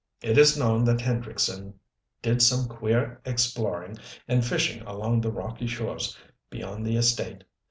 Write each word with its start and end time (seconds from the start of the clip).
It 0.23 0.35
is 0.39 0.57
known 0.57 0.83
that 0.85 0.97
Hendrickson 0.97 1.75
did 2.23 2.41
some 2.41 2.67
queer 2.67 3.21
exploring 3.23 3.99
and 4.27 4.43
fishing 4.43 4.81
along 4.87 5.21
the 5.21 5.29
rocky 5.31 5.67
shores 5.67 6.17
beyond 6.49 6.87
the 6.87 6.95
estate. 6.97 7.43